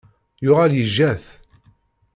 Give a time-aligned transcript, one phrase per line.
[0.43, 1.25] Yuɣal yejja-t.